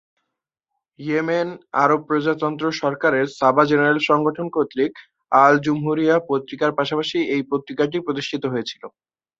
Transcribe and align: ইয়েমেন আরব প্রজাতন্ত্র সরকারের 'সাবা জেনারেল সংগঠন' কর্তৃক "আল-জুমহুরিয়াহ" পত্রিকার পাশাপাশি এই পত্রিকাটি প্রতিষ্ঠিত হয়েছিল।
ইয়েমেন 0.99 1.47
আরব 1.83 1.99
প্রজাতন্ত্র 2.07 2.65
সরকারের 2.81 3.25
'সাবা 3.29 3.63
জেনারেল 3.69 3.99
সংগঠন' 4.09 4.53
কর্তৃক 4.55 4.91
"আল-জুমহুরিয়াহ" 5.31 6.19
পত্রিকার 6.29 6.71
পাশাপাশি 6.79 7.17
এই 7.33 7.41
পত্রিকাটি 7.51 7.97
প্রতিষ্ঠিত 8.05 8.43
হয়েছিল। 8.53 8.83